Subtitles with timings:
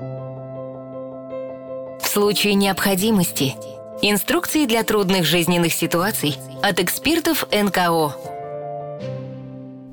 [0.00, 3.54] В случае необходимости
[4.00, 8.16] инструкции для трудных жизненных ситуаций от экспертов НКО.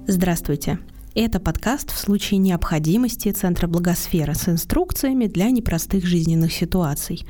[0.07, 0.79] Здравствуйте.
[1.13, 7.25] Это подкаст в случае необходимости Центра Благосфера с инструкциями для непростых жизненных ситуаций.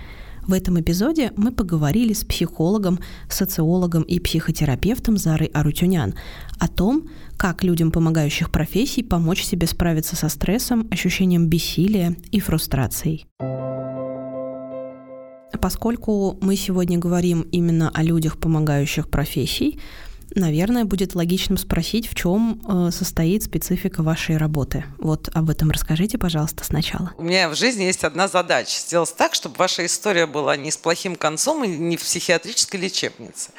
[0.47, 6.15] В этом эпизоде мы поговорили с психологом, социологом и психотерапевтом Зарой Арутюнян
[6.57, 13.27] о том, как людям помогающих профессий помочь себе справиться со стрессом, ощущением бессилия и фрустрацией.
[15.59, 19.79] Поскольку мы сегодня говорим именно о людях, помогающих профессий,
[20.35, 24.85] наверное, будет логичным спросить, в чем э, состоит специфика вашей работы.
[24.97, 27.13] Вот об этом расскажите, пожалуйста, сначала.
[27.17, 30.77] У меня в жизни есть одна задача– сделать так, чтобы ваша история была не с
[30.77, 33.51] плохим концом и не в психиатрической лечебнице.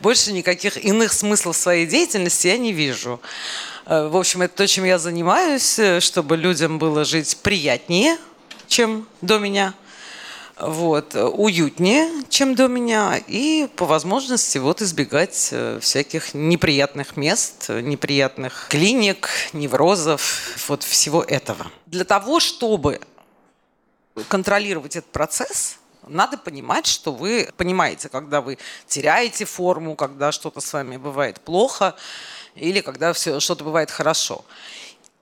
[0.00, 3.20] Больше никаких иных смыслов своей деятельности я не вижу.
[3.86, 8.16] Э, в общем, это то, чем я занимаюсь, э, чтобы людям было жить приятнее,
[8.68, 9.74] чем до меня–
[10.60, 18.66] вот, уютнее, чем до меня, и по возможности вот избегать э, всяких неприятных мест, неприятных
[18.68, 21.70] клиник, неврозов, вот всего этого.
[21.86, 23.00] Для того, чтобы
[24.28, 30.72] контролировать этот процесс, надо понимать, что вы понимаете, когда вы теряете форму, когда что-то с
[30.72, 31.96] вами бывает плохо,
[32.54, 34.44] или когда все, что-то бывает хорошо.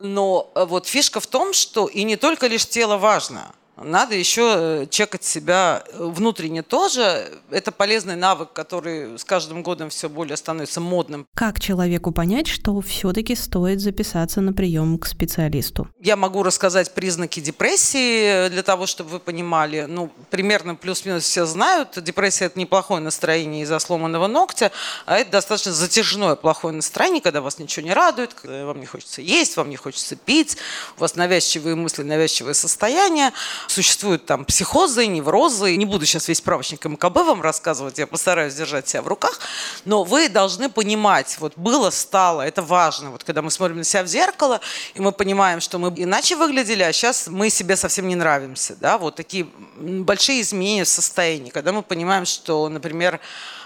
[0.01, 4.55] Но э, вот фишка в том, что и не только лишь тело важно– надо еще
[4.57, 7.29] э, чекать себя внутренне тоже.
[7.51, 11.27] Это полезный навык, который с каждым годом все более становится модным.
[11.35, 15.89] Как человеку понять, что все-таки стоит записаться на прием к специалисту?
[16.01, 19.87] Я могу рассказать признаки депрессии э, для того, чтобы вы понимали.
[19.89, 22.03] Ну, примерно плюс-минус все знают.
[22.03, 24.73] Депрессия– это неплохое настроение из-за сломанного ногтя,
[25.07, 29.23] а это достаточно затяжное плохое настроение, когда вас ничего не радует, когда вам не хочется
[29.23, 30.57] есть, вам не хочется пить,
[30.97, 33.33] у вас навязчивые мысли, навязчивое состояние–
[33.69, 35.77] Существуют там психозы, неврозы.
[35.77, 39.39] Не буду сейчас весь справочник МКБ вам рассказывать, я постараюсь держать себя в руках.
[39.85, 43.11] Но вы должны понимать, вот было, стало, это важно.
[43.11, 44.61] Вот когда мы смотрим на себя в зеркало,
[44.95, 48.75] и мы понимаем, что мы иначе выглядели, а сейчас мы себе совсем не нравимся.
[48.81, 48.97] Да?
[48.97, 49.47] Вот такие
[49.77, 51.51] большие изменения в состоянии.
[51.51, 53.21] Когда мы понимаем, что, например,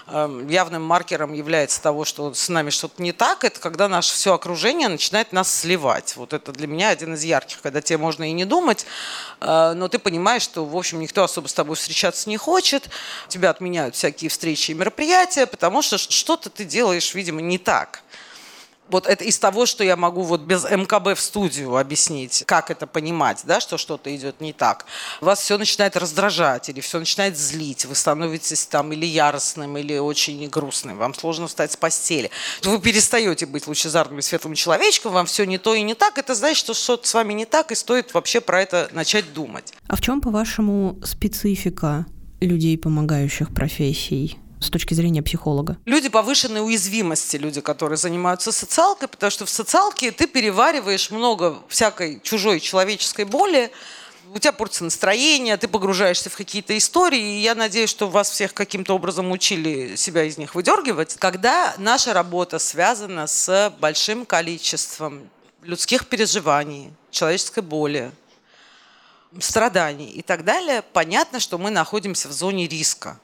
[0.07, 4.89] явным маркером является того, что с нами что-то не так, это когда наше все окружение
[4.89, 6.15] начинает нас сливать.
[6.17, 8.85] Вот это для меня один из ярких, когда тебе можно и не думать,
[9.39, 12.89] э, но ты понимаешь, что, в общем, никто особо с тобой встречаться не хочет,
[13.29, 18.03] тебя отменяют всякие встречи и мероприятия, потому что что-то ты делаешь, видимо, не так.
[18.89, 22.85] Вот это из того, что я могу вот без МКБ в студию объяснить, как это
[22.85, 24.85] понимать, да, что что-то идет не так.
[25.21, 27.85] Вас все начинает раздражать или все начинает злить.
[27.85, 30.97] Вы становитесь там или яростным, или очень грустным.
[30.97, 32.29] Вам сложно встать с постели.
[32.63, 36.17] Вы перестаете быть лучезарным и светлым человечком, вам все не то и не так.
[36.17, 39.73] Это значит, что что-то с вами не так, и стоит вообще про это начать думать.
[39.87, 42.05] А в чем, по-вашему, специфика
[42.41, 44.37] людей, помогающих профессий?
[44.63, 45.77] С точки зрения психолога?
[45.85, 52.19] Люди повышенной уязвимости, люди, которые занимаются социалкой, потому что в социалке ты перевариваешь много всякой
[52.23, 53.71] чужой человеческой боли,
[54.33, 58.53] у тебя портится настроение, ты погружаешься в какие-то истории, и я надеюсь, что вас всех
[58.53, 61.15] каким-то образом учили себя из них выдергивать.
[61.17, 65.29] Когда наша работа связана с большим количеством
[65.61, 68.11] людских переживаний, человеческой боли,
[69.39, 73.19] страданий и так далее, понятно, что мы находимся в зоне риска.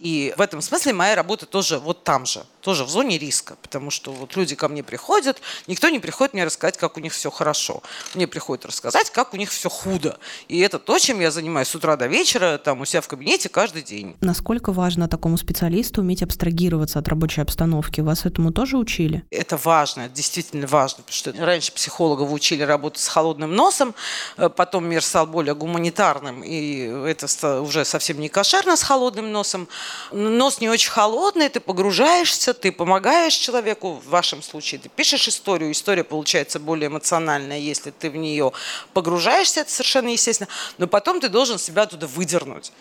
[0.00, 3.90] И в этом смысле моя работа тоже вот там же, тоже в зоне риска, потому
[3.90, 7.30] что вот люди ко мне приходят, никто не приходит мне рассказать, как у них все
[7.30, 7.82] хорошо.
[8.14, 10.18] Мне приходят рассказать, как у них все худо.
[10.48, 13.48] И это то, чем я занимаюсь с утра до вечера, там у себя в кабинете
[13.48, 14.16] каждый день.
[14.20, 18.00] Насколько важно такому специалисту уметь абстрагироваться от рабочей обстановки?
[18.00, 19.24] Вас этому тоже учили?
[19.30, 23.94] Это важно, это действительно важно, потому что раньше психологов учили работать с холодным носом,
[24.36, 29.68] э, потом мир стал более гуманитарным, и это уже совсем не кошерно с холодным носом
[30.12, 35.72] нос не очень холодный, ты погружаешься, ты помогаешь человеку, в вашем случае ты пишешь историю,
[35.72, 38.52] история получается более эмоциональная, если ты в нее
[38.92, 42.72] погружаешься, это совершенно естественно, но потом ты должен себя туда выдернуть.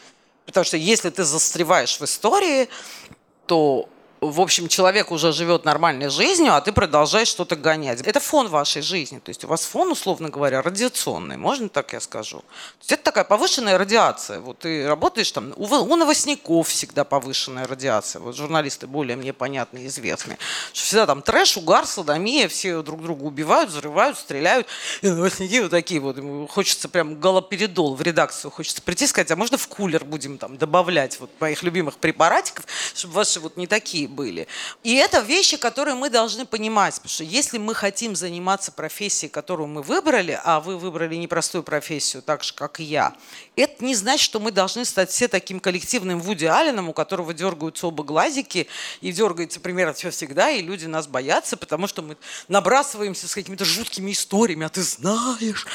[0.45, 2.69] Потому что если ты застреваешь в истории,
[3.45, 3.87] то
[4.21, 8.01] в общем, человек уже живет нормальной жизнью, а ты продолжаешь что-то гонять.
[8.01, 9.19] Это фон вашей жизни.
[9.19, 12.39] То есть у вас фон, условно говоря, радиационный, можно так я скажу.
[12.39, 14.41] То есть это такая повышенная радиация.
[14.41, 18.19] Вот ты работаешь там, у, у новостников всегда повышенная радиация.
[18.19, 20.37] Вот журналисты более мне понятные, известные.
[20.73, 24.67] Что всегда там трэш, угар, садомия, все друг друга убивают, взрывают, стреляют.
[25.01, 26.17] И новостники вот такие вот.
[26.49, 30.57] Хочется прям галоперидол в редакцию, хочется прийти и сказать, а можно в кулер будем там
[30.57, 34.47] добавлять вот моих любимых препаратиков, чтобы ваши вот не такие были.
[34.83, 39.67] И это вещи, которые мы должны понимать, потому что если мы хотим заниматься профессией, которую
[39.67, 43.15] мы выбрали, а вы выбрали непростую профессию, так же, как и я,
[43.55, 47.87] это не значит, что мы должны стать все таким коллективным Вуди Алленом, у которого дергаются
[47.87, 48.67] оба глазики,
[49.01, 52.17] и дергается примерно все всегда, и люди нас боятся, потому что мы
[52.47, 55.67] набрасываемся с какими-то жуткими историями, а ты знаешь,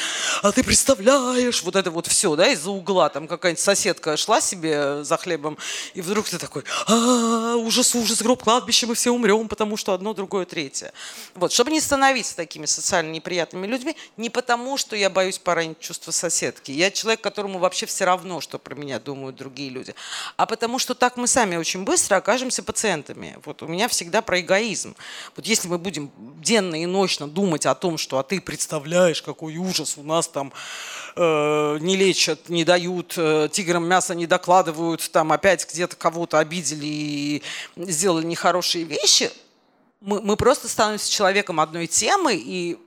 [0.43, 5.05] а ты представляешь, вот это вот все, да, из-за угла, там какая-нибудь соседка шла себе
[5.05, 5.59] за хлебом,
[5.95, 10.15] и вдруг ты такой, а, ужас, ужас, гроб, кладбище, мы все умрем, потому что одно,
[10.15, 10.93] другое, третье.
[11.35, 16.11] Вот, чтобы не становиться такими социально неприятными людьми, не потому, что я боюсь поранить чувство
[16.11, 16.73] соседки.
[16.73, 19.94] Я человек, которому вообще все равно, что про меня думают другие люди.
[20.37, 23.38] А потому что так мы сами очень быстро окажемся пациентами.
[23.44, 24.97] Вот у меня всегда про эгоизм.
[25.37, 26.11] Вот если мы будем
[26.43, 30.53] денно и ночно думать о том, что а ты представляешь, какой ужас у нас там
[31.17, 36.87] э, не лечат, не дают, э, тиграм мясо не докладывают, там опять где-то кого-то обидели
[36.87, 37.43] и
[37.77, 39.31] сделали нехорошие вещи,
[40.01, 42.79] мы, мы просто становимся человеком одной темы и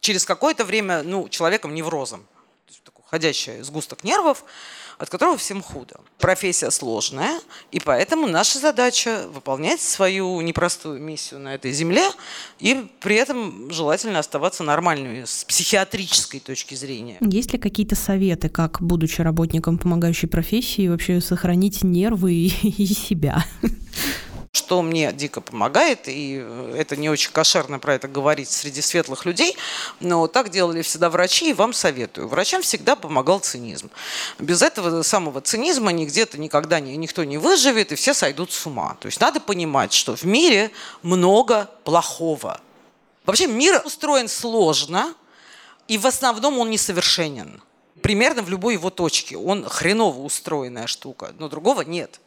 [0.00, 2.26] через какое-то время, ну, человеком неврозом.
[3.10, 4.44] То есть такой ходящий сгусток нервов,
[4.98, 5.96] от которого всем худо.
[6.18, 12.04] Профессия сложная, и поэтому наша задача выполнять свою непростую миссию на этой земле
[12.58, 17.18] и при этом желательно оставаться нормальными с психиатрической точки зрения.
[17.20, 23.44] Есть ли какие-то советы, как, будучи работником помогающей профессии, вообще сохранить нервы и себя?
[24.66, 29.56] Что мне дико помогает, и это не очень кошерно про это говорить среди светлых людей,
[30.00, 32.26] но так делали всегда врачи, и вам советую.
[32.26, 33.90] Врачам всегда помогал цинизм.
[34.40, 38.96] Без этого самого цинизма нигде-то никогда никто не выживет, и все сойдут с ума.
[38.98, 40.72] То есть надо понимать, что в мире
[41.02, 42.60] много плохого.
[43.24, 45.14] Вообще мир устроен сложно,
[45.86, 47.62] и в основном он несовершенен.
[48.02, 49.36] Примерно в любой его точке.
[49.36, 52.20] Он хреново устроенная штука, но другого нет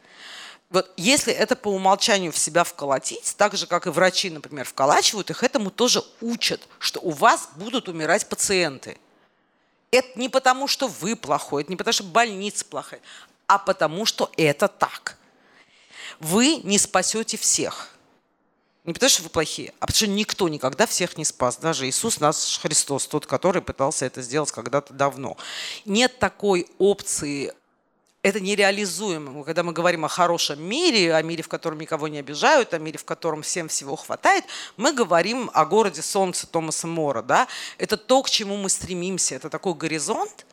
[0.70, 5.32] вот если это по умолчанию в себя вколотить, так же, как и врачи, например, вколачивают,
[5.32, 8.98] их этому тоже учат, что у вас будут умирать пациенты.
[9.92, 13.02] Это не потому, что вы плохой, это не потому, что больница плохая,
[13.48, 15.18] а потому, что это так.
[16.20, 17.90] Вы не спасете всех.
[18.86, 21.58] Не потому, что вы плохие, а потому что никто никогда всех не спас.
[21.58, 25.36] Даже Иисус наш Христос, тот, который пытался это сделать когда-то давно.
[25.86, 27.54] Нет такой опции
[28.22, 29.44] это нереализуемо.
[29.44, 32.98] Когда мы говорим о хорошем мире, о мире, в котором никого не обижают, о мире,
[32.98, 34.44] в котором всем всего хватает,
[34.76, 37.22] мы говорим о городе солнца Томаса Мора.
[37.22, 37.48] Да?
[37.78, 39.36] Это то, к чему мы стремимся.
[39.36, 40.46] Это такой горизонт,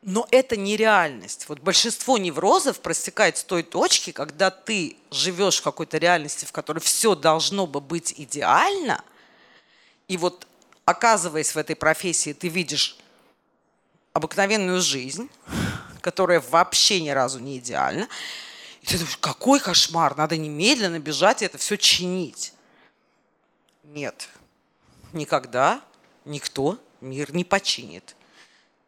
[0.00, 1.46] но это нереальность.
[1.48, 6.78] Вот большинство неврозов простекает с той точки, когда ты живешь в какой-то реальности, в которой
[6.78, 9.02] все должно бы быть идеально,
[10.08, 10.46] и вот
[10.84, 12.98] оказываясь в этой профессии, ты видишь
[14.12, 15.30] обыкновенную жизнь,
[16.04, 18.06] которая вообще ни разу не идеальна.
[18.82, 22.52] И ты думаешь, какой кошмар, надо немедленно бежать и это все чинить.
[23.84, 24.28] Нет,
[25.14, 25.80] никогда
[26.26, 28.16] никто мир не починит.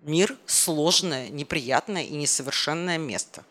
[0.01, 3.45] Мир– сложное, неприятное и несовершенное место.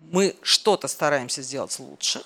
[0.00, 2.22] Мы что-то стараемся сделать лучше,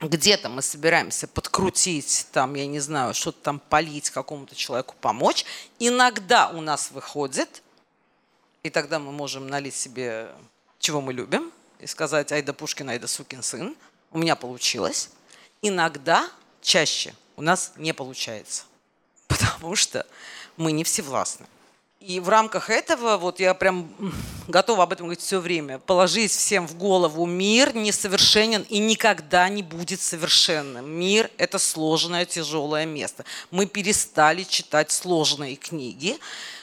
[0.00, 5.46] где-то мы собираемся подкрутить, там, я не знаю, что-то там полить какому-то человеку, помочь.
[5.78, 7.62] Иногда у нас выходит,
[8.62, 10.28] и тогда мы можем налить себе,
[10.78, 13.76] чего мы любим, и сказать, айда Пушкин, айда сукин сын.
[14.12, 15.10] У меня получилось.
[15.62, 16.30] Иногда,
[16.60, 18.64] чаще, у нас не получается.
[19.26, 20.06] Потому что
[20.56, 21.46] мы не всевластны.
[21.98, 23.88] И в рамках этого, вот я прям
[24.48, 29.62] готова об этом говорить все время, положить всем в голову, мир несовершенен и никогда не
[29.62, 30.90] будет совершенным.
[30.90, 33.24] Мир– это сложное, тяжелое место.
[33.52, 36.18] Мы перестали читать сложные книги,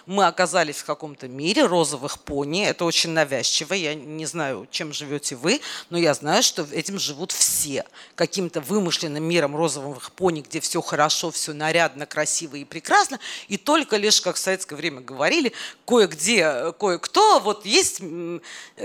[0.09, 2.65] мы оказались в каком-то мире розовых пони.
[2.65, 3.75] Это очень навязчиво.
[3.75, 5.61] Я не знаю, чем живете вы,
[5.91, 7.85] но я знаю, что этим живут все.
[8.15, 13.19] Каким-то вымышленным миром розовых пони, где все хорошо, все нарядно, красиво и прекрасно.
[13.49, 15.53] И только лишь, как в советское время говорили,
[15.85, 18.01] кое-где, кое-кто, вот есть,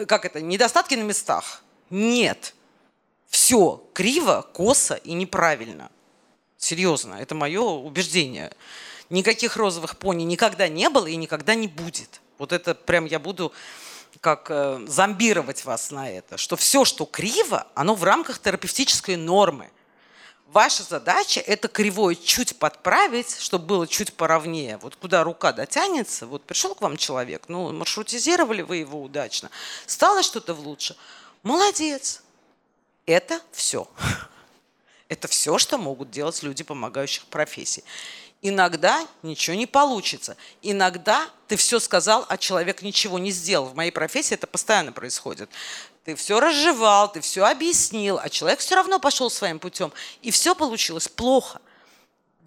[0.06, 1.62] как это, недостатки на местах.
[1.88, 2.52] Нет.
[3.30, 5.90] Все криво, косо и неправильно.
[6.58, 8.52] Серьезно, это мое убеждение.
[9.10, 12.20] Никаких розовых пони никогда не было и никогда не будет.
[12.38, 13.52] Вот это прям я буду
[14.20, 19.70] как э, зомбировать вас на это, что все, что криво, оно в рамках терапевтической нормы.
[20.46, 24.78] Ваша задача– это кривое чуть подправить, чтобы было чуть поровнее.
[24.78, 29.50] Вот куда рука дотянется, вот пришел к вам человек, ну, маршрутизировали вы его удачно,
[29.86, 30.96] стало что-то в лучше.
[31.42, 32.22] Молодец.
[33.04, 33.88] Это все.
[35.08, 37.84] Это все, что могут делать люди помогающих профессий.
[38.46, 40.36] Иногда ничего не получится.
[40.60, 43.64] Иногда ты все сказал, а человек ничего не сделал.
[43.64, 45.48] В моей профессии это постоянно происходит.
[46.04, 50.54] ты все разжевал, ты все объяснил, а человек все равно пошел своим путем, и все
[50.54, 51.58] получилось плохо.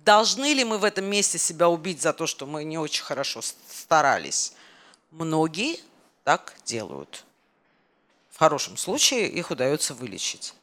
[0.06, 3.42] Должны ли мы в этом месте себя убить за то, что мы не очень хорошо
[3.42, 4.54] старались?
[5.10, 5.80] Многие
[6.24, 7.26] так делают.
[8.30, 10.54] В хорошем случае их удается вылечить.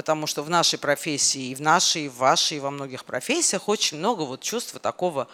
[0.00, 3.68] Потому что в нашей профессии, и в нашей, и в вашей, и во многих профессиях
[3.68, 5.28] очень много вот чувства такого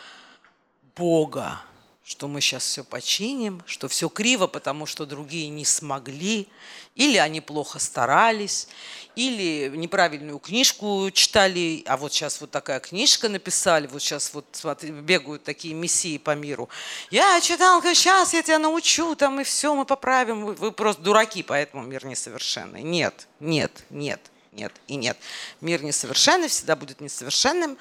[0.96, 1.60] Бога,
[2.04, 6.48] что мы сейчас все починим, что все криво, потому что другие не смогли,
[6.96, 8.66] или они плохо старались,
[9.14, 14.90] или неправильную книжку читали, а вот сейчас вот такая книжка написали, вот сейчас вот смотри,
[14.90, 16.68] бегают такие мессии по миру.
[17.12, 20.44] Я читал, сейчас я тебя научу, там и все, мы поправим.
[20.44, 22.82] Вы, вы просто дураки, поэтому мир несовершенный.
[22.82, 24.20] Нет, нет, нет,
[24.56, 25.16] нет и нет.
[25.60, 27.78] Мир несовершенный, всегда будет несовершенным.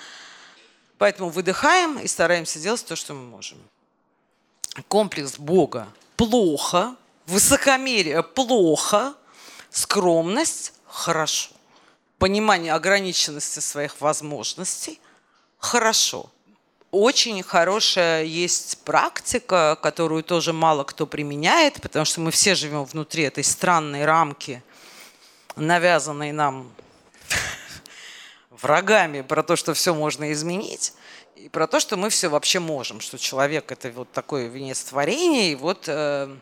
[0.98, 3.58] Поэтому выдыхаем и стараемся делать то, что мы можем
[4.84, 9.14] комплекс Бога плохо, высокомерие плохо,
[9.70, 11.52] скромность хорошо,
[12.18, 15.00] понимание ограниченности своих возможностей
[15.58, 16.30] хорошо.
[16.92, 23.24] Очень хорошая есть практика, которую тоже мало кто применяет, потому что мы все живем внутри
[23.24, 24.64] этой странной рамки,
[25.56, 26.72] навязанной нам
[28.50, 30.94] врагами про то, что все можно изменить
[31.36, 35.52] и про то, что мы все вообще можем, что человек это вот такое венец творения,
[35.52, 36.36] и вот э,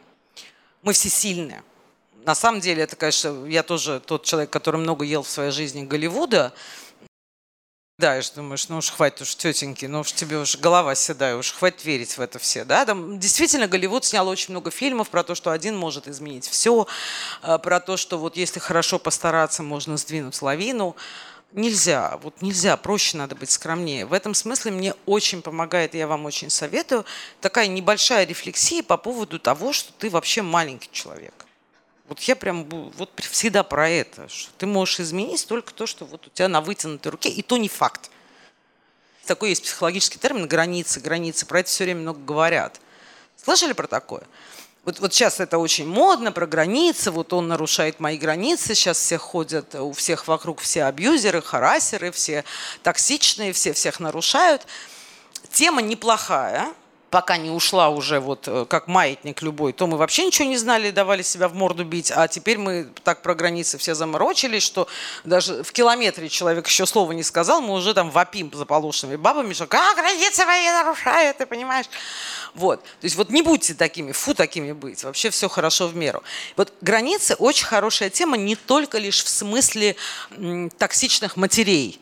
[0.82, 1.64] мы все сильные.
[2.26, 5.84] На самом деле, это, конечно, я тоже тот человек, который много ел в своей жизни
[5.84, 6.54] Голливуда.
[8.04, 11.54] Да, и думаешь, ну уж хватит уж тетеньки, ну уж тебе уж голова седая, уж
[11.54, 12.66] хватит верить в это все.
[12.66, 12.86] Да?
[12.86, 16.86] Там, действительно, Голливуд снял очень много фильмов про то, что один может изменить все,
[17.44, 20.98] э, про то, что вот если хорошо постараться, можно сдвинуть лавину
[21.54, 24.06] нельзя, вот нельзя, проще надо быть скромнее.
[24.06, 27.06] В этом смысле мне очень помогает, я вам очень советую,
[27.40, 31.43] такая небольшая рефлексия по поводу того, что ты вообще маленький человек.
[32.08, 36.28] Вот я прям вот всегда про это, что ты можешь изменить только то, что вот
[36.28, 38.10] у тебя на вытянутой руке, и то не факт.
[39.26, 42.82] Такой есть психологический термин границы, границы, про это все время много говорят.
[43.42, 44.24] Слышали про такое?
[44.84, 49.18] Вот, вот сейчас это очень модно, про границы, вот он нарушает мои границы, сейчас все
[49.18, 52.44] ходят, у всех вокруг все абьюзеры, харасеры, все
[52.84, 54.68] токсичные, все всех нарушают.
[55.54, 56.74] Тема неплохая,
[57.14, 60.90] пока не ушла уже вот э, как маятник любой, то мы вообще ничего не знали,
[60.90, 64.88] давали себя в морду бить, а теперь мы так про границы все заморочились, что
[65.24, 69.54] даже в километре человек еще слова не сказал, мы уже там вопим за полушными бабами,
[69.54, 71.86] что как границы мои нарушают, ты понимаешь?
[72.56, 72.82] Вот.
[72.82, 76.24] То есть вот не будьте такими, фу такими быть, вообще все хорошо в меру.
[76.58, 79.96] Вот границы очень хорошая тема не только лишь в смысле
[80.32, 82.02] м, токсичных матерей,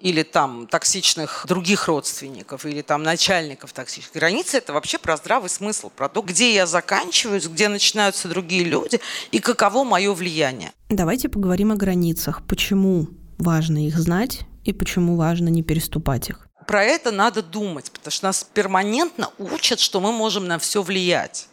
[0.00, 4.12] или там токсичных других родственников, или там начальников токсичных.
[4.12, 9.00] Границы– это вообще про здравый смысл, про то, где я заканчиваюсь, где начинаются другие люди
[9.30, 10.72] и каково мое влияние.
[10.90, 12.42] Давайте поговорим о границах.
[12.46, 13.08] Почему
[13.38, 16.48] важно их знать и почему важно не переступать их?
[16.66, 21.48] Про это надо думать, потому что нас перманентно учат, что мы можем на все влиять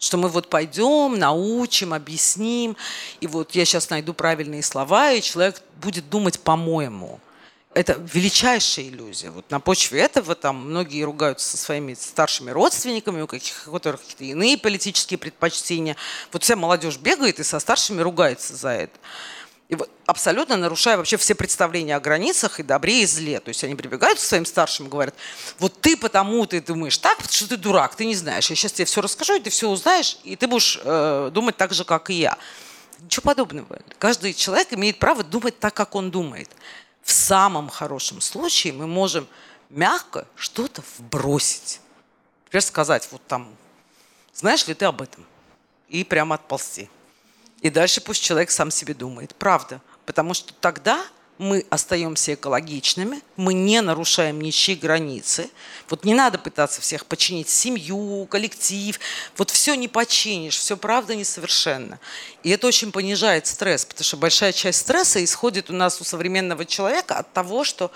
[0.00, 2.76] что мы вот пойдем, научим, объясним,
[3.20, 7.20] и вот я сейчас найду правильные слова, и человек будет думать по-моему
[7.74, 9.30] это величайшая иллюзия.
[9.30, 14.00] Вот на почве этого там многие ругаются со своими старшими родственниками, у каких, у которых
[14.00, 15.96] какие-то иные политические предпочтения.
[16.32, 18.98] Вот вся молодежь бегает и со старшими ругается за это.
[19.68, 23.40] И вот абсолютно нарушая вообще все представления о границах и добре, и зле.
[23.40, 25.14] То есть они прибегают к своим старшим и говорят,
[25.58, 28.50] вот ты потому ты думаешь так, потому что ты дурак, ты не знаешь.
[28.50, 31.72] Я сейчас тебе все расскажу, и ты все узнаешь, и ты будешь э, думать так
[31.72, 32.38] же, как и я.
[33.00, 33.80] Ничего подобного.
[33.98, 36.48] Каждый человек имеет право думать так, как он думает
[37.04, 39.28] в самом хорошем случае мы можем
[39.68, 41.80] мягко что-то вбросить.
[42.46, 43.54] Например, сказать, вот там,
[44.32, 45.24] знаешь ли ты об этом?
[45.88, 46.88] И прямо отползти.
[47.60, 49.34] И дальше пусть человек сам себе думает.
[49.34, 49.80] Правда.
[50.06, 51.04] Потому что тогда
[51.38, 55.50] мы остаемся экологичными, мы не нарушаем ничьи границы.
[55.88, 58.98] Вот не надо пытаться всех починить, семью, коллектив.
[59.36, 61.98] Вот все не починишь, все правда несовершенно.
[62.44, 66.64] И это очень понижает стресс, потому что большая часть стресса исходит у нас у современного
[66.64, 67.90] человека от того, что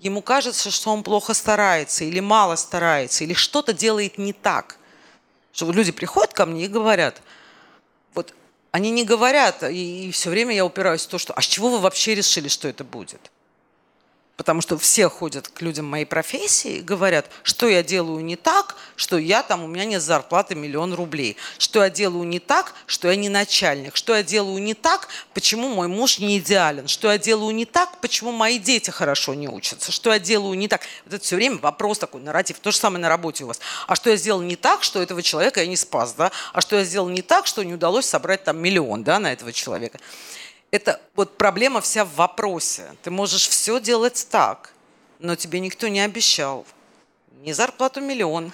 [0.00, 4.76] ему кажется, что он плохо старается или мало старается, или что-то делает не так.
[5.52, 7.22] Что люди приходят ко мне и говорят,
[8.74, 11.68] они не говорят, и, и все время я упираюсь в то, что а с чего
[11.68, 13.20] вы вообще решили, что это будет?
[14.36, 18.76] Потому что все ходят к людям моей профессии и говорят, что я делаю не так,
[18.96, 21.36] что я там, у меня нет зарплаты миллион рублей.
[21.56, 23.94] Что я делаю не так, что я не начальник.
[23.94, 26.88] Что я делаю не так, почему мой муж не идеален.
[26.88, 29.92] Что я делаю не так, почему мои дети хорошо не учатся.
[29.92, 30.80] Что я делаю не так.
[31.04, 32.58] Вот это все время вопрос такой, нарратив.
[32.58, 33.60] То же самое на работе у вас.
[33.86, 36.32] А что я сделал не так, что этого человека я не спас, да?
[36.52, 39.52] А что я сделал не так, что не удалось собрать там миллион, да, на этого
[39.52, 40.00] человека
[40.74, 42.82] это вот проблема вся в вопросе.
[43.04, 44.72] Ты можешь все делать так,
[45.20, 46.66] но тебе никто не обещал
[47.44, 48.52] ни зарплату миллион,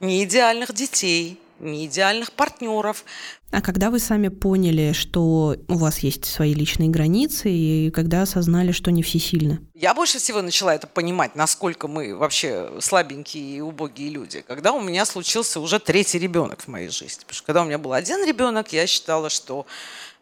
[0.00, 3.04] ни идеальных детей, ни идеальных партнеров.
[3.50, 8.72] А когда вы сами поняли, что у вас есть свои личные границы, и когда осознали,
[8.72, 9.60] что не всесильны?
[9.72, 14.82] Я больше всего начала это понимать, насколько мы вообще слабенькие и убогие люди, когда у
[14.82, 17.20] меня случился уже третий ребенок в моей жизни.
[17.20, 19.64] Потому что когда у меня был один ребенок, я считала, что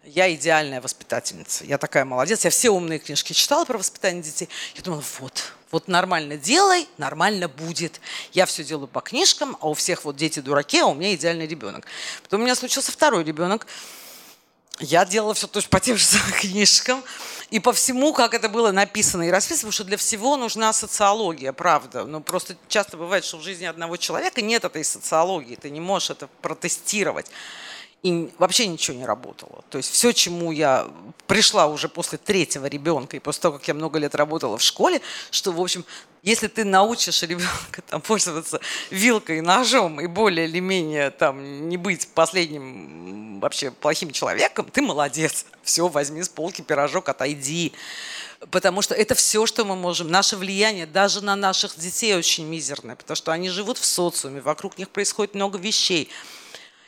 [0.05, 1.65] я идеальная воспитательница.
[1.65, 2.45] Я такая молодец.
[2.45, 4.49] Я все умные книжки читала про воспитание детей.
[4.75, 8.01] Я думала, вот, вот нормально делай, нормально будет.
[8.33, 11.47] Я все делаю по книжкам, а у всех вот дети дураки, а у меня идеальный
[11.47, 11.87] ребенок.
[12.23, 13.67] Потом у меня случился второй ребенок.
[14.81, 17.05] Я делала все тоже по тем же книжкам.
[17.51, 21.53] И по всему, как это было написано и расписано, потому что для всего нужна социология,
[21.53, 22.05] правда.
[22.07, 25.55] Но просто часто бывает, что в жизни одного человека нет этой социологии.
[25.55, 27.31] Ты не можешь это протестировать
[28.03, 29.63] и вообще ничего не работало.
[29.71, 30.89] То есть все, чему я
[31.29, 35.01] пришла уже после третьего ребенка и после того, как я много лет работала в школе,
[35.31, 35.85] что, в общем,
[36.23, 41.77] если ты научишь ребенка там, пользоваться вилкой и ножом и более или менее там, не
[41.77, 45.47] быть последним вообще плохим человеком, ты молодец.
[45.63, 47.73] Все, возьми с полки пирожок, отойди.
[48.51, 50.11] Потому что это все, что мы можем.
[50.11, 54.79] Наше влияние даже на наших детей очень мизерное, потому что они живут в социуме, вокруг
[54.79, 56.11] них происходит много вещей.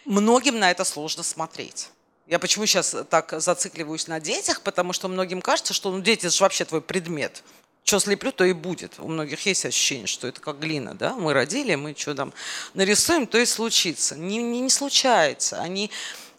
[0.04, 1.88] Многим на это сложно смотреть.
[2.26, 6.42] Я почему сейчас так зацикливаюсь на детях, потому что многим кажется, что ну, дети же
[6.42, 7.42] вообще твой предмет.
[7.84, 8.94] Что слеплю, то и будет.
[8.99, 11.14] У многих есть ощущение, что это как глина, да?
[11.14, 12.32] Мы родили, мы что там
[12.73, 14.16] нарисуем, то и случится.
[14.16, 15.61] Не, не, не случается.
[15.61, 15.90] Они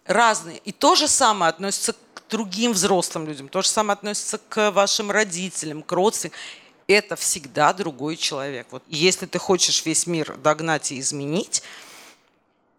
[0.06, 0.58] разные.
[0.64, 5.12] И то же самое относится к другим взрослым людям, то же самое относится к вашим
[5.12, 6.40] родителям, к родственникам.
[6.88, 8.66] Это всегда другой человек.
[8.70, 11.62] Вот если ты хочешь весь мир догнать и изменить,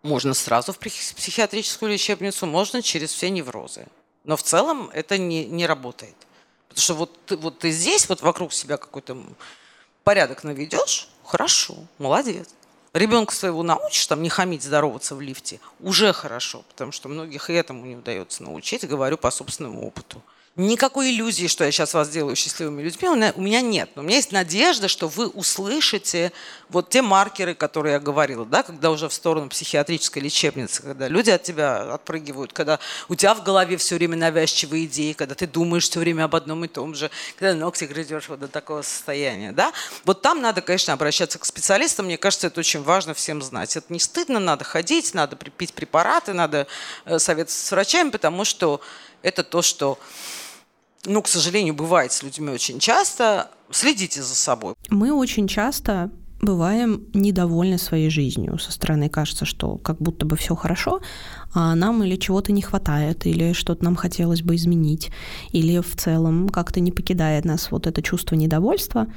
[0.08, 3.86] можно сразу в психиатрическую лечебницу, можно через все неврозы.
[4.24, 6.16] Но в целом это не, не работает.
[6.70, 9.18] Потому что вот, вот ты здесь, вот вокруг себя какой-то
[10.04, 12.50] порядок наведешь, хорошо, молодец.
[12.94, 17.54] Ребенка своего научишь там не хамить, здороваться в лифте, уже хорошо, потому что многих и
[17.54, 20.22] этому не удается научить, говорю по собственному опыту.
[20.58, 23.92] Никакой иллюзии, что я сейчас вас делаю счастливыми людьми, у меня нет.
[23.94, 26.32] Но у меня есть надежда, что вы услышите
[26.70, 31.30] вот те маркеры, которые я говорила, да, когда уже в сторону психиатрической лечебницы, когда люди
[31.30, 35.88] от тебя отпрыгивают, когда у тебя в голове все время навязчивые идеи, когда ты думаешь
[35.88, 39.52] все время об одном и том же, когда ногти грызешь вот до такого состояния.
[39.52, 39.72] Да?
[40.06, 42.08] Вот там надо, конечно, обращаться к специалистам.
[42.08, 43.78] Мне кажется, это очень важно всем знать.
[43.78, 46.66] Это не стыдно, надо ходить, надо пить препараты, надо
[47.06, 48.82] э, советоваться с врачами, потому что
[49.22, 50.00] это то, что
[51.06, 53.50] ну, к сожалению, бывает с людьми очень часто.
[53.72, 54.76] Следите за собой.
[54.90, 58.58] Мы очень часто бываем недовольны своей жизнью.
[58.60, 61.02] Со стороны кажется, что как будто бы все хорошо,
[61.54, 65.10] а нам или чего-то не хватает, или что-то нам хотелось бы изменить,
[65.52, 69.08] или в целом как-то не покидает нас вот это чувство недовольства.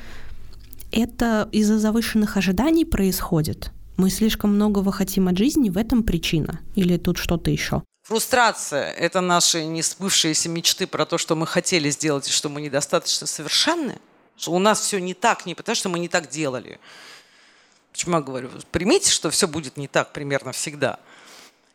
[0.93, 3.71] Это из-за завышенных ожиданий происходит.
[3.97, 6.61] Мы слишком многого хотим от жизни, в этом причина.
[6.75, 7.83] Или тут что-то еще?
[8.11, 13.25] Фрустрация– это наши несбывшиеся мечты про то, что мы хотели сделать и что мы недостаточно
[13.29, 14.01] совершенны.
[14.37, 16.81] Что у нас все не так, не потому что мы не так делали.
[17.93, 18.51] Почему я говорю?
[18.73, 20.99] Примите, что все будет не так примерно всегда.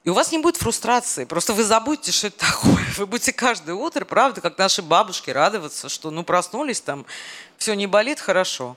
[0.04, 1.24] И у вас не будет фрустрации.
[1.24, 2.86] Просто вы забудете, что это такое.
[2.98, 7.06] Вы будете каждое утро, правда, как наши бабушки, радоваться, что ну проснулись там,
[7.58, 8.76] все не болит, хорошо.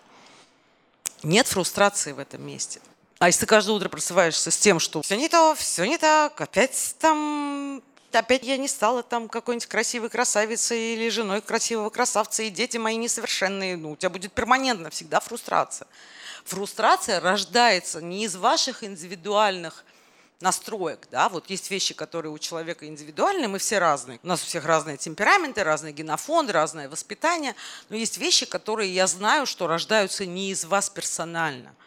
[1.25, 2.81] Нет фрустрации в этом месте.
[3.19, 6.41] А если ты каждое утро просыпаешься с тем, что все не то, все не так,
[6.41, 12.51] опять там опять я не стала там какой-нибудь красивой красавицей или женой красивого красавца, и
[12.51, 15.89] дети мои несовершенные, ну, у тебя будет перманентно всегда фрустрация.
[16.45, 19.85] Фрустрация рождается не из ваших индивидуальных
[20.41, 24.21] настроек, да, вот есть вещи, которые у человека индивидуальные, мы все разные.
[24.23, 27.57] У нас у всех разные темпераменты, разные генофонды, разное воспитание,
[27.89, 31.75] но есть вещи, которые я знаю, что рождаются не из вас персонально–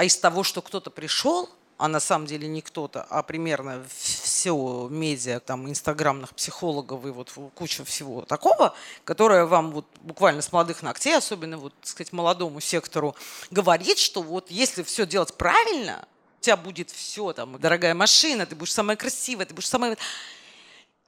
[0.00, 4.88] а из того, что кто-то пришел, а на самом деле не кто-то, а примерно все
[4.90, 10.82] медиа, там, инстаграмных психологов и вот куча всего такого, которое вам вот буквально с молодых
[10.82, 13.14] ногтей, особенно вот, так сказать, молодому сектору,
[13.50, 16.08] говорит, что вот если все делать правильно,
[16.38, 19.98] у тебя будет все, там, дорогая машина, ты будешь самая красивая, ты будешь самая...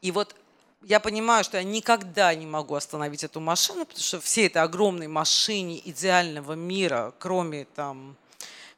[0.03, 0.37] И вот
[0.83, 5.07] я понимаю, что я никогда не могу остановить эту машину, потому что все этой огромной
[5.09, 8.19] машине идеального мира, кроме там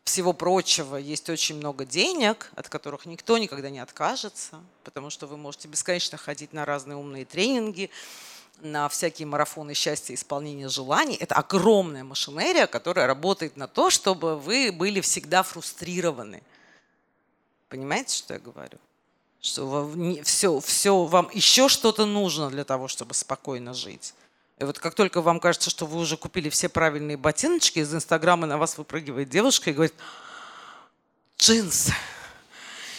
[0.05, 5.37] всего прочего, есть очень много денег, от которых никто никогда не откажется, потому что вы
[5.37, 7.91] можете бесконечно ходить на разные умные тренинги,
[8.61, 11.17] на всякие марафоны счастья, исполнения желаний.
[11.19, 16.43] Это огромная машинерия, которая работает на то, чтобы вы были всегда фрустрированы.
[17.69, 18.79] Понимаете, что я говорю?
[19.41, 24.15] Что вам, все, все, вам еще что-то нужно для того, чтобы спокойно жить.
[24.59, 28.47] И вот как только вам кажется, что вы уже купили все правильные ботиночки, из Инстаграма
[28.47, 29.95] на вас выпрыгивает девушка и говорит,
[31.39, 31.93] джинсы,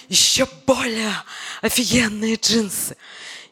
[0.09, 1.13] еще более
[1.61, 2.97] офигенные джинсы.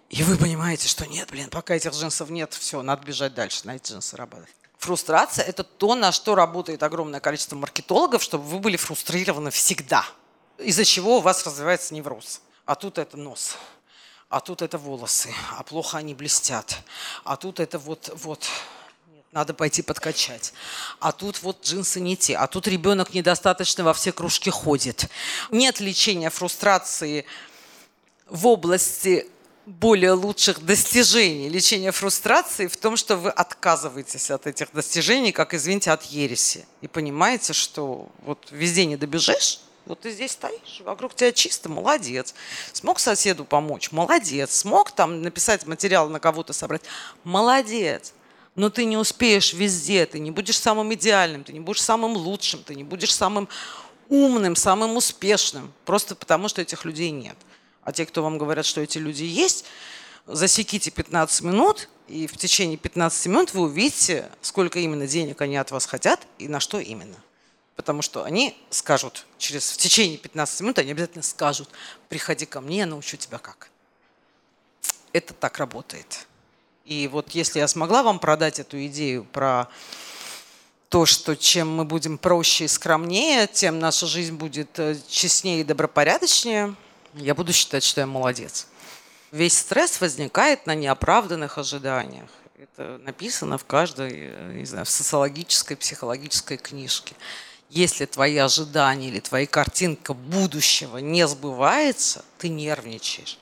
[0.10, 3.78] И вы понимаете, что нет, блин, пока этих джинсов нет, все, надо бежать дальше, на
[3.78, 4.50] эти джинсы работать.
[4.78, 10.06] Фрустрация– это то, на что работает огромное количество маркетологов, чтобы вы были фрустрированы всегда.
[10.58, 12.42] Из-за чего у вас развивается невроз.
[12.66, 13.56] А тут это нос,
[14.34, 16.78] а тут это волосы, а плохо они блестят,
[17.24, 18.48] а тут это вот, вот,
[19.32, 20.54] надо пойти подкачать.
[21.00, 25.08] А тут вот джинсы не те, а тут ребенок недостаточно во все кружки ходит.
[25.52, 27.28] Нет лечения фрустрации
[28.28, 29.28] в области
[29.68, 35.92] более лучших достижений лечения фрустрации в том, что вы отказываетесь от этих достижений, как, извините,
[35.92, 36.66] от ереси.
[36.82, 42.34] И понимаете, что вот везде не добежишь, вот ты здесь стоишь, вокруг тебя чисто, молодец.
[42.72, 44.56] Смог соседу помочь, молодец.
[44.56, 46.84] Смог там написать материал на кого-то собрать,
[47.24, 48.14] молодец.
[48.56, 52.64] Но ты не успеешь везде, ты не будешь самым идеальным, ты не будешь самым лучшим,
[52.64, 53.50] ты не будешь самым
[54.10, 57.36] умным, самым успешным, просто потому что этих людей нет.
[57.84, 59.66] А те, кто вам говорят, что эти люди есть,
[60.28, 65.72] засеките 15 минут, и в течение 15 минут вы увидите, сколько именно денег они от
[65.72, 67.18] вас хотят и на что именно.
[67.76, 71.70] Потому что они скажут, через в течение 15 минут они обязательно скажут,
[72.08, 73.70] приходи ко мне, я научу тебя как.
[75.12, 76.28] Это так работает.
[76.86, 79.70] И вот если я смогла вам продать эту идею про
[80.90, 85.64] то, что чем мы будем проще и скромнее, тем наша жизнь будет э, честнее и
[85.64, 86.76] добропорядочнее,
[87.16, 88.68] я буду считать, что я молодец.
[89.32, 92.30] Весь стресс возникает на неоправданных ожиданиях.
[92.56, 97.16] Это написано в каждой, э, не знаю, в социологической, психологической книжке.
[97.76, 103.40] Если твои ожидания или твоя картинка будущего не сбывается, ты нервничаешь.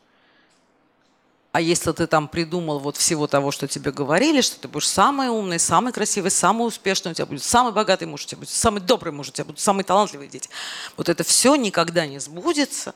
[1.51, 5.27] А если ты там придумал вот всего того, что тебе говорили, что ты будешь самый
[5.27, 8.79] умный, самый красивый, самый успешный, у тебя будет самый богатый муж, у тебя будет самый
[8.79, 10.49] добрый муж, у тебя будут самые талантливые дети.
[10.95, 12.95] Вот это все никогда не сбудется,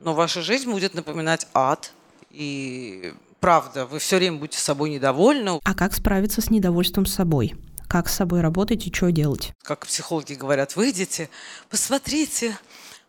[0.00, 1.92] но ваша жизнь будет напоминать ад.
[2.30, 5.60] И правда, вы все время будете собой недовольны.
[5.64, 7.54] А как справиться с недовольством собой?
[7.92, 9.52] Как с собой работать и что делать?
[9.62, 11.28] Как психологи говорят, выйдите,
[11.68, 12.58] посмотрите,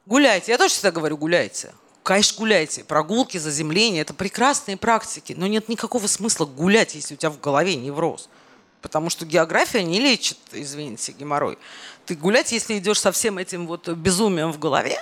[0.06, 0.52] гуляйте.
[0.52, 1.74] Я тоже всегда говорю, гуляйте.
[2.04, 2.84] Конечно, гуляйте.
[2.84, 5.34] Прогулки, заземление– это прекрасные практики.
[5.38, 8.28] Но нет никакого смысла гулять, если у тебя в голове невроз.
[8.82, 11.58] Потому что география не лечит, извините, геморрой.
[12.06, 15.02] Ты гулять, если идешь со всем этим вот безумием в голове,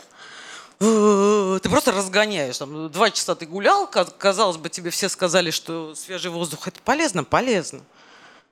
[0.78, 2.60] ты просто разгоняешь.
[2.60, 7.24] Там, два часа ты гулял, казалось бы, тебе все сказали, что свежий воздух– это полезно,
[7.24, 7.82] полезно.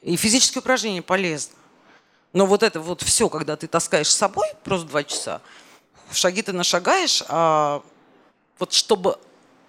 [0.01, 1.55] И физические упражнения полезны.
[2.31, 5.41] Но вот это вот все, когда ты таскаешь с собой просто два часа,
[6.11, 7.81] шаги ты нашагаешь, а
[8.59, 9.19] вот чтобы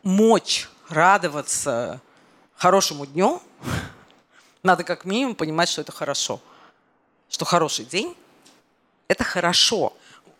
[0.02, 2.00] мочь радоваться
[2.54, 3.42] хорошему дню,
[4.62, 6.40] надо как минимум понимать, что это хорошо.
[7.28, 8.16] Что хороший день–
[9.08, 9.94] это хорошо.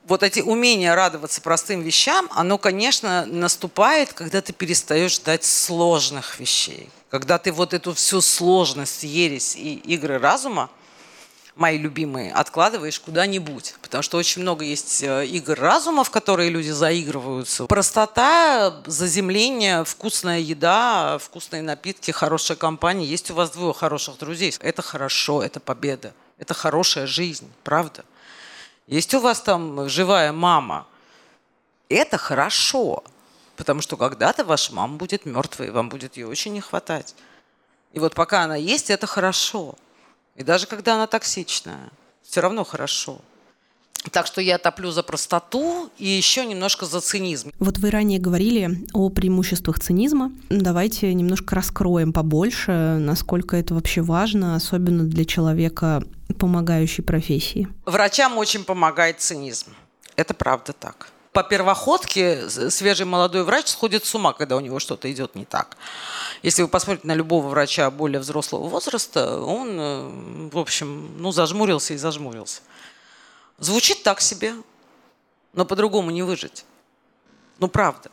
[0.07, 6.89] Вот эти умения радоваться простым вещам, оно, конечно, наступает, когда ты перестаешь ждать сложных вещей.
[7.11, 10.71] Когда ты вот эту всю сложность, ересь и игры разума,
[11.61, 13.75] мои любимые, откладываешь куда-нибудь.
[13.83, 17.67] Потому что очень много есть э, игр разума, в которые люди заигрываются.
[17.67, 23.05] Простота, заземление, вкусная еда, вкусные напитки, хорошая компания.
[23.05, 24.55] Есть у вас двое хороших друзей.
[24.61, 26.15] Это хорошо, это победа.
[26.39, 28.05] Это хорошая жизнь, правда?
[28.91, 30.85] Есть у вас там живая мама.
[31.89, 33.05] Это хорошо.
[33.55, 37.15] Потому что когда-то ваша мама будет мертвой, вам будет ее очень не хватать.
[37.93, 39.77] И вот пока она есть, это хорошо.
[40.35, 41.91] И даже когда она токсичная,
[42.23, 43.21] все равно хорошо.
[44.13, 47.53] Так что я топлю за простоту и еще немножко за цинизм.
[47.59, 50.33] Вот вы ранее говорили о преимуществах цинизма.
[50.49, 56.03] Давайте немножко раскроем побольше, насколько это вообще важно, особенно для человека,
[56.39, 57.69] помогающей профессии.
[57.85, 59.71] Врачам очень помогает цинизм.
[60.17, 65.11] Это правда так по первоходке свежий молодой врач сходит с ума, когда у него что-то
[65.11, 65.77] идет не так.
[66.43, 71.95] Если вы посмотрите на любого врача более взрослого возраста, он, э, в общем, ну, зажмурился
[71.95, 72.63] и зажмурился.
[73.61, 74.55] Звучит так себе,
[75.53, 76.65] но по-другому не выжить.
[77.59, 78.11] Ну, правда.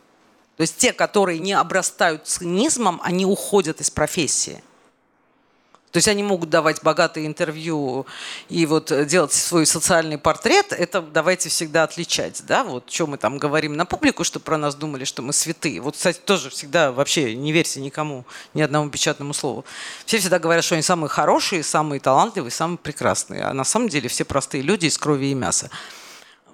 [0.57, 4.61] То есть те, которые не обрастают цинизмом, они уходят из профессии.
[5.91, 8.05] То есть они могут давать богатые интервью
[8.49, 10.73] и вот делать свой социальный портрет.
[10.73, 14.75] Это давайте всегда отличать, да, вот что мы там говорим на публику, чтобы про нас
[14.75, 15.79] думали, что мы святые.
[15.79, 19.63] Вот, кстати, тоже всегда вообще не верьте никому, ни одному печатному слову.
[20.05, 23.43] Все всегда говорят, что они самые хорошие, самые талантливые, самые прекрасные.
[23.43, 25.69] А на самом деле все простые люди из крови и мяса.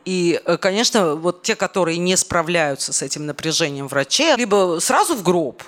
[0.06, 5.24] И, э, конечно, вот те, которые не справляются с этим напряжением врачей, либо сразу в
[5.24, 5.64] гроб,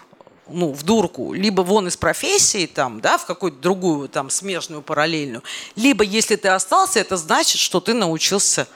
[0.48, 5.44] ну, в дурку, либо вон из профессии, там, да, в какую-то другую, там, смежную, параллельную,
[5.76, 8.68] либо, если ты остался, это значит, что ты научился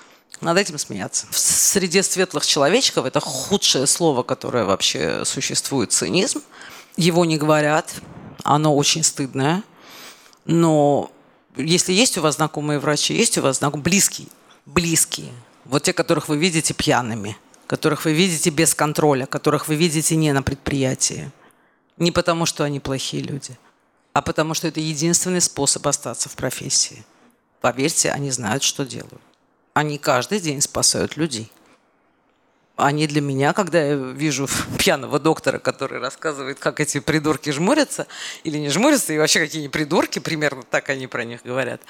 [0.42, 1.28] над этим смеяться.
[1.32, 6.42] В среде светлых человечков это худшее слово, которое вообще существует, цинизм.
[6.96, 7.94] Его не говорят,
[8.44, 9.64] оно очень стыдное.
[10.46, 11.12] Но
[11.56, 14.28] если есть у вас знакомые врачи, есть у вас знакомые, близкие,
[14.66, 15.32] близкие,
[15.66, 20.32] вот те, которых вы видите пьяными, которых вы видите без контроля, которых вы видите не
[20.32, 21.32] на предприятии,
[22.00, 23.58] не потому, что они плохие люди,
[24.14, 27.06] а потому, что это единственный способ остаться в профессии.
[27.62, 29.22] Поверьте, они знают, что делают.
[29.74, 31.52] Они каждый день спасают людей.
[32.78, 38.08] Они для меня, когда я вижу пьяного доктора, который рассказывает, как эти придурки жмурятся
[38.44, 41.82] или не жмурятся, и вообще какие они придурки, примерно так они про них говорят.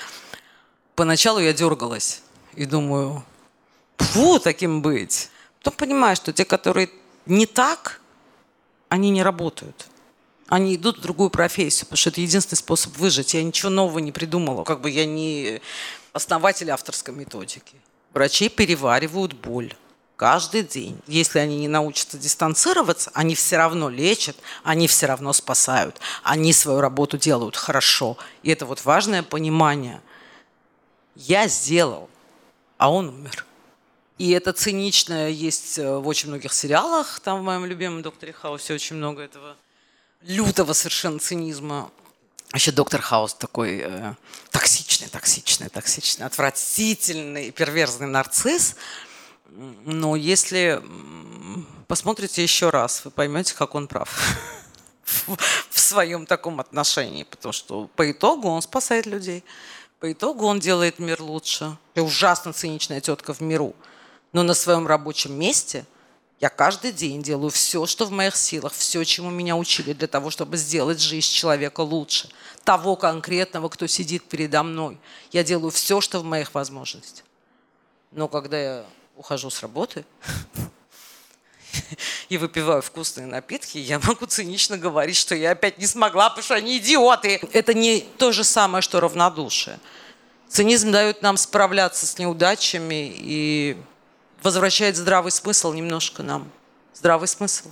[0.95, 2.23] Поначалу я дергалась
[2.55, 3.23] и думаю,
[3.97, 5.29] фу, таким быть.
[5.59, 6.89] Потом понимаю, что те, которые
[7.27, 8.01] не так,
[8.89, 9.85] они не работают
[10.49, 13.33] они идут в другую профессию, потому что это единственный способ выжить.
[13.33, 14.63] Я ничего нового не придумала.
[14.63, 15.61] Как бы я не
[16.11, 17.75] основатель авторской методики.
[18.13, 19.75] Врачи переваривают боль
[20.15, 20.99] каждый день.
[21.07, 26.81] Если они не научатся дистанцироваться, они все равно лечат, они все равно спасают, они свою
[26.81, 28.17] работу делают хорошо.
[28.41, 30.01] И это вот важное понимание.
[31.15, 32.09] Я сделал,
[32.77, 33.45] а он умер.
[34.17, 37.21] И это циничное есть э, в очень многих сериалах.
[37.21, 39.55] Там в моем любимом «Докторе Хаусе» очень много этого
[40.21, 41.91] лютого совершенно цинизма.
[42.51, 44.13] Вообще доктор Хаус такой э,
[44.51, 48.75] токсичный, токсичный, токсичный, отвратительный, перверзный нарцисс.
[49.51, 50.81] Но если
[51.87, 54.09] посмотрите еще раз, вы поймете, как он прав
[55.69, 59.43] в своем таком отношении, потому что по итогу он спасает людей,
[59.99, 61.77] по итогу он делает мир лучше.
[61.93, 63.75] И ужасно циничная тетка в миру.
[64.33, 65.85] Но на своем рабочем месте–
[66.39, 70.29] я каждый день делаю все, что в моих силах, все, чему меня учили, для того,
[70.29, 72.29] чтобы сделать жизнь человека лучше.
[72.63, 74.97] Того конкретного, кто сидит передо мной.
[75.31, 77.25] Я делаю все, что в моих возможностях.
[78.11, 78.85] Но когда я
[79.17, 80.05] ухожу с работы
[82.29, 86.55] и выпиваю вкусные напитки, я могу цинично говорить, что я опять не смогла, потому что
[86.55, 87.41] они идиоты.
[87.51, 89.77] Это не то же самое, что равнодушие.
[90.47, 93.77] Цинизм дает нам справляться с неудачами и
[94.43, 96.47] возвращает здравый смысл немножко нам.
[96.93, 97.69] Здравый смысл.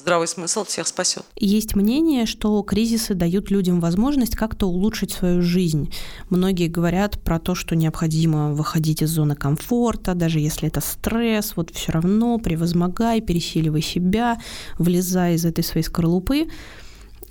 [0.00, 1.26] Здравый смысл всех спасет.
[1.36, 5.92] Есть мнение, что кризисы дают людям возможность как-то улучшить свою жизнь.
[6.30, 11.70] Многие говорят про то, что необходимо выходить из зоны комфорта, даже если это стресс, вот
[11.74, 14.40] все равно превозмогай, пересиливай себя,
[14.78, 16.48] влезай из этой своей скорлупы.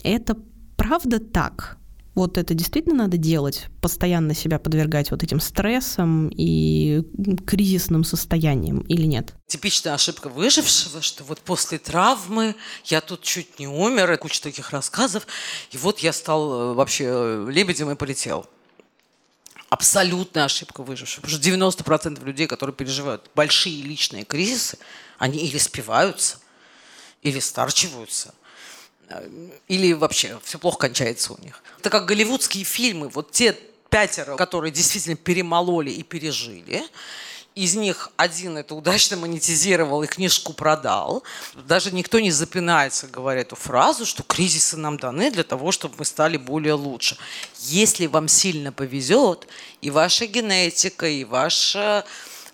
[0.03, 0.37] Это
[0.77, 1.78] правда так?
[2.19, 7.01] Вот это действительно надо делать, постоянно себя подвергать вот этим стрессам и
[7.47, 9.33] кризисным состояниям или нет?
[9.47, 12.55] Типичная ошибка выжившего, что вот после травмы
[12.85, 15.27] я тут чуть не умер, куча таких рассказов,
[15.71, 18.45] и вот я стал э, вообще э, лебедем и полетел.
[19.69, 21.21] Абсолютная ошибка выжившего.
[21.21, 24.77] Потому что 90% людей, которые переживают большие личные кризисы,
[25.17, 26.37] они или спиваются,
[27.21, 28.33] или старчиваются,
[29.67, 31.63] или вообще все плохо кончается у них.
[31.79, 33.09] Это как голливудские фильмы.
[33.09, 33.55] Вот те
[33.89, 36.83] пятеро, которые действительно перемололи и пережили,
[37.55, 41.23] из них один это удачно монетизировал и книжку продал.
[41.55, 46.05] Даже никто не запинается, говоря эту фразу, что кризисы нам даны для того, чтобы мы
[46.05, 47.17] стали более лучше.
[47.59, 49.47] Если вам сильно повезет,
[49.81, 52.05] и ваша генетика, и ваша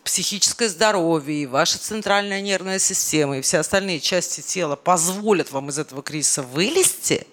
[0.05, 5.79] психическое здоровье, и ваша центральная нервная система, и все остальные части тела позволят вам из
[5.79, 7.27] этого кризиса вылезти,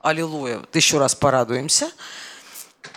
[0.00, 1.90] аллилуйя, еще раз порадуемся,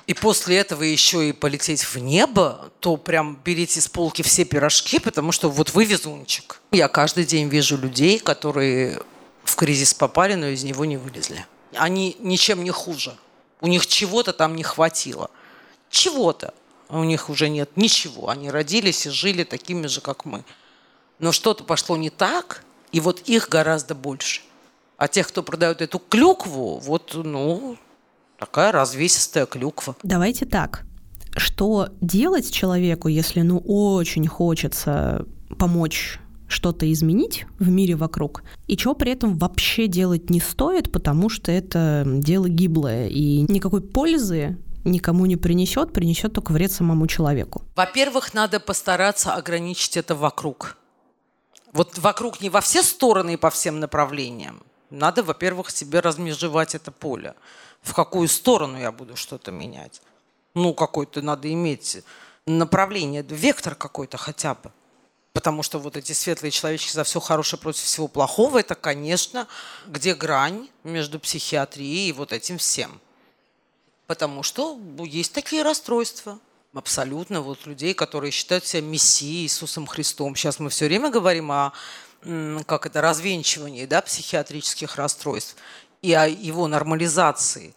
[0.06, 4.99] и после этого еще и полететь в небо, то прям берите с полки все пирожки,
[4.99, 6.60] потому что вот вы везунчик.
[6.71, 9.01] Я каждый день вижу людей, которые
[9.45, 11.45] в кризис попали, но из него не вылезли.
[11.73, 13.15] Они ничем не хуже.
[13.62, 15.32] У них чего-то там не хватило.
[15.89, 16.53] Чего-то
[16.89, 18.30] у них уже нет ничего.
[18.30, 20.43] Они родились и жили такими же, как мы.
[21.19, 24.41] Но что-то пошло не так, и вот их гораздо больше.
[24.97, 27.78] А тех, кто продает эту клюкву, вот, ну,
[28.39, 29.95] такая развесистая клюква.
[30.04, 30.86] Давайте так.
[31.36, 35.26] Что делать человеку, если, ну, очень хочется
[35.60, 41.30] помочь что-то изменить в мире вокруг, и чего при этом вообще делать не стоит, потому
[41.30, 44.58] что это дело гиблое, и никакой пользы
[44.91, 47.63] никому не принесет, принесет только вред самому человеку.
[47.76, 50.78] Во-первых, надо постараться ограничить это вокруг.
[51.73, 54.63] Вот вокруг не во все стороны и по всем направлениям.
[54.89, 57.36] Надо, во-первых, себе размежевать это поле.
[57.82, 60.02] В какую сторону я буду что-то менять?
[60.54, 62.04] Ну, какой-то надо иметь
[62.45, 64.71] направление, вектор какой-то хотя бы.
[65.34, 69.47] Потому что вот эти светлые человечки за все хорошее против всего плохого, это, конечно,
[69.86, 73.00] где грань между психиатрией и вот этим всем.
[74.07, 76.39] Потому что есть такие расстройства.
[76.73, 77.41] Абсолютно.
[77.41, 80.35] Вот людей, которые считают себя Мессией, Иисусом Христом.
[80.35, 81.73] Сейчас мы все время говорим о
[82.65, 85.55] как это, развенчивании да, психиатрических расстройств
[86.01, 87.75] и о его нормализации.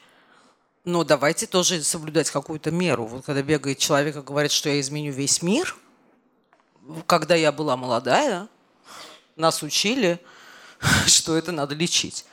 [0.84, 3.06] Но давайте тоже соблюдать какую-то меру.
[3.06, 5.76] Вот когда бегает человек и говорит, что я изменю весь мир,
[7.06, 8.48] когда я была молодая,
[9.36, 10.20] нас учили,
[11.06, 12.24] что это надо лечить.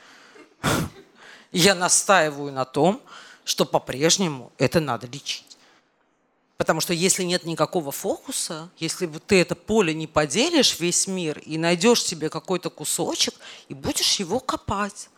[1.52, 3.02] Я настаиваю на том,
[3.48, 5.56] что по-прежнему это надо лечить.
[6.58, 11.56] Потому что если нет никакого фокуса, если ты это поле не поделишь, весь мир, и
[11.56, 13.34] найдешь себе какой-то кусочек,
[13.68, 15.08] и будешь его копать.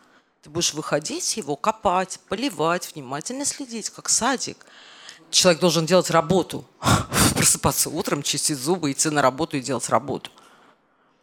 [0.43, 4.65] Ты будешь выходить его, копать, поливать, внимательно следить, как садик.
[5.29, 6.63] Человек должен делать работу.
[7.35, 10.31] Просыпаться утром, чистить зубы, идти на работу и делать работу.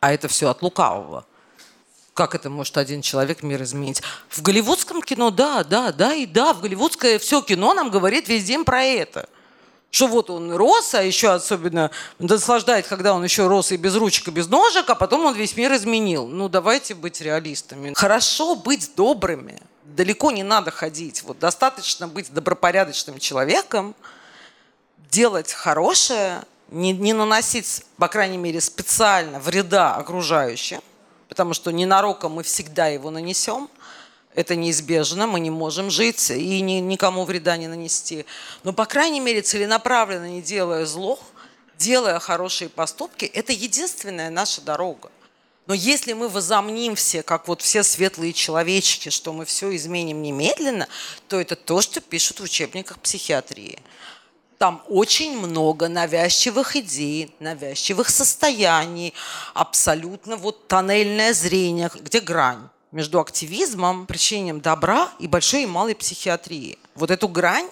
[0.01, 1.25] А это все от лукавого.
[2.19, 4.03] Как это может один человек мир изменить?
[4.29, 6.53] В голливудском кино, да, да, да и да.
[6.53, 9.29] В голливудское все кино нам говорит весь день про это.
[9.93, 14.27] Что вот он рос, а еще особенно наслаждает, когда он еще рос и без ручек,
[14.27, 16.27] и без ножек, а потом он весь мир изменил.
[16.27, 17.93] Ну, давайте быть реалистами.
[17.95, 19.63] Хорошо быть добрыми.
[19.85, 21.23] Далеко не надо ходить.
[21.23, 23.95] Вот достаточно быть добропорядочным человеком,
[25.13, 30.81] делать хорошее, не, не наносить, по крайней мере, специально вреда окружающим,
[31.29, 33.69] потому что ненароком мы всегда его нанесем.
[34.35, 38.25] Это неизбежно, мы не можем жить и ни, никому вреда не нанести.
[38.63, 41.19] Но, по крайней мере, целенаправленно не делая зло,
[41.77, 45.11] делая хорошие поступки, это единственная наша дорога.
[45.67, 50.89] Но если мы возомним все, как вот все светлые человечки, что мы все изменим немедленно,
[51.29, 53.79] то это то, что пишут в учебниках психиатрии.
[54.59, 59.15] Там очень много навязчивых идей, навязчивых состояний,
[59.55, 66.77] абсолютно вот тоннельное зрение, где грань между активизмом, причинением добра и большой и малой психиатрии.
[66.97, 67.71] Вот эту грань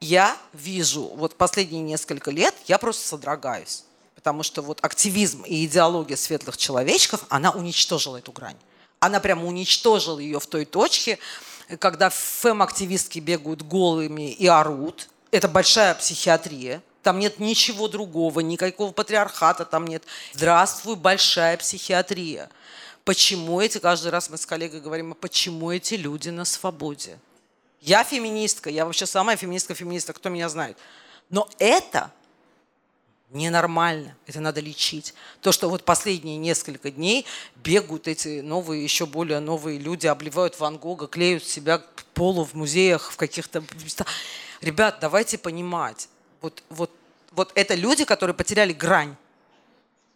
[0.00, 3.84] я вижу вот последние несколько лет, я просто содрогаюсь.
[4.14, 8.56] Потому что вот активизм и идеология светлых человечков, она уничтожила эту грань.
[9.00, 11.18] Она прямо уничтожила ее в той точке,
[11.78, 16.82] когда фем-активистки бегают голыми и орут, это большая психиатрия.
[17.02, 20.04] Там нет ничего другого, никакого патриархата там нет.
[20.34, 22.50] Здравствуй, большая психиатрия.
[23.04, 27.18] Почему эти, каждый раз мы с коллегой говорим, а почему эти люди на свободе?
[27.80, 30.76] Я феминистка, я вообще самая феминистка-феминистка, кто меня знает.
[31.30, 32.12] Но это
[33.30, 35.14] ненормально, это надо лечить.
[35.40, 37.24] То, что вот последние несколько дней
[37.56, 42.54] бегают эти новые, еще более новые люди, обливают Ван Гога, клеют себя к полу в
[42.54, 44.08] музеях, в каких-то местах.
[44.60, 46.08] Ребят, давайте понимать,
[46.42, 46.90] вот, вот,
[47.32, 49.16] вот это люди, которые потеряли грань.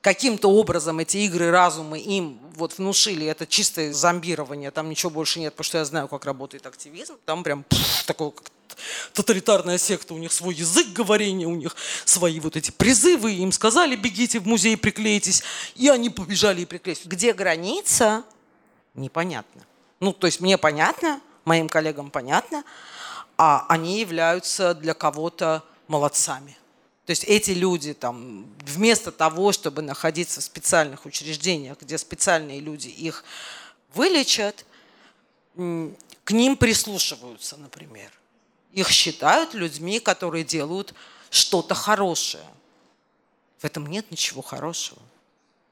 [0.03, 5.55] Каким-то образом эти игры разума им вот внушили, это чистое зомбирование, там ничего больше нет,
[5.55, 8.51] потому что я знаю, как работает активизм, там прям пфф, такое как
[9.15, 13.97] тоталитарная секта, у них свой язык говорения, у них свои вот эти призывы, им сказали,
[13.97, 15.43] бегите в музей, приклейтесь,
[15.75, 17.07] и они побежали и приклеились.
[17.07, 18.25] Где граница,
[18.93, 19.63] непонятно.
[20.01, 22.63] Ну, то есть мне понятно, моим коллегам понятно,
[23.37, 26.57] а они являются для кого-то молодцами.
[27.07, 32.89] То есть эти люди там, вместо того, чтобы находиться в специальных учреждениях, где специальные люди
[32.89, 33.25] их
[33.93, 34.65] вылечат,
[35.55, 38.11] к ним прислушиваются, например.
[38.73, 40.95] Их считают людьми, которые делают
[41.31, 42.45] что-то хорошее.
[43.59, 45.01] В этом нет ничего хорошего.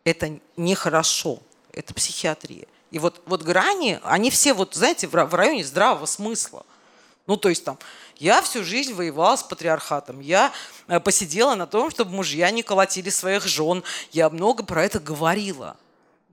[0.04, 1.40] Это нехорошо.
[1.72, 2.66] Это психиатрия.
[2.90, 6.66] И вот, вот грани, они все, вот, знаете, в районе здравого смысла.
[7.26, 7.78] Ну, то есть там,
[8.16, 10.20] я всю жизнь воевала с патриархатом.
[10.20, 10.52] Я
[10.88, 13.84] э, посидела на том, чтобы мужья не колотили своих жен.
[14.10, 15.76] Я много про это говорила.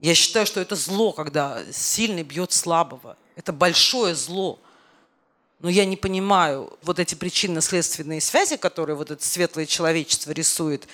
[0.00, 3.16] Я считаю, что это зло, когда сильный бьет слабого.
[3.36, 4.58] Это большое зло.
[5.60, 10.88] Но я не понимаю вот эти причинно-следственные связи, которые вот это светлое человечество рисует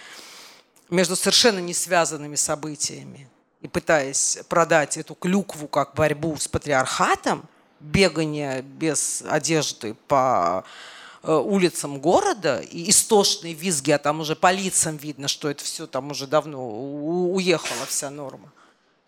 [0.91, 3.29] между совершенно не связанными событиями
[3.61, 7.49] и пытаясь продать эту клюкву как борьбу с патриархатом–
[7.81, 10.65] бегание без одежды по
[11.23, 15.87] э, улицам города, и истошные визги, а там уже по лицам видно, что это все
[15.87, 18.51] там уже давно уехала вся норма.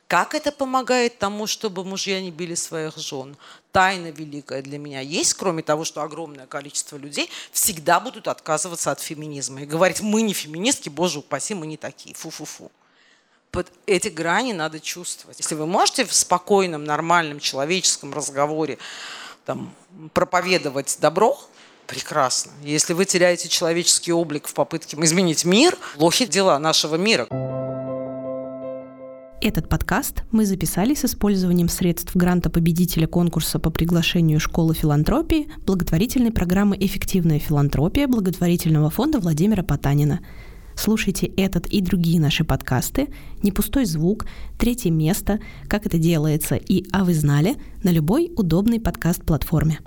[0.08, 3.36] Как это помогает тому, чтобы мужья не били своих жен?
[3.72, 9.00] Тайна великая для меня есть, кроме того, что огромное количество людей всегда будут отказываться от
[9.00, 12.72] феминизма и говорить, мы не феминистки, боже упаси, мы не такие, фу-фу-фу.
[13.86, 15.38] Эти грани надо чувствовать.
[15.38, 18.78] Если вы можете в спокойном, нормальном, человеческом разговоре
[19.44, 19.74] там,
[20.12, 21.38] проповедовать добро,
[21.86, 22.52] прекрасно.
[22.62, 27.26] Если вы теряете человеческий облик в попытке изменить мир, плохи дела нашего мира.
[29.40, 36.32] Этот подкаст мы записали с использованием средств гранта победителя конкурса по приглашению школы филантропии благотворительной
[36.32, 40.20] программы «Эффективная филантропия» благотворительного фонда Владимира Потанина.
[40.78, 43.08] Слушайте этот и другие наши подкасты
[43.42, 44.26] «Не пустой звук»,
[44.58, 49.80] «Третье место», «Как это делается» и «А вы знали» на любой удобной подкаст-платформе.